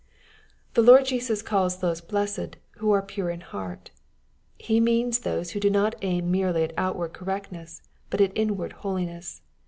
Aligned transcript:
'The 0.73 0.81
Lord 0.81 1.05
Jesus 1.05 1.43
calls 1.43 1.77
those 1.77 2.01
blessed, 2.01 2.57
who 2.77 2.89
are 2.89 3.03
pttr« 3.05 3.31
in 3.31 3.41
heart. 3.41 3.91
He 4.57 4.79
means 4.79 5.19
those 5.19 5.51
who 5.51 5.59
do 5.59 5.69
not 5.69 5.93
aim 6.01 6.31
merely 6.31 6.63
at 6.63 6.73
out 6.75 6.95
ward 6.95 7.13
correctness, 7.13 7.83
but 8.09 8.19
at 8.19 8.35
inward 8.35 8.73
holiness. 8.73 9.43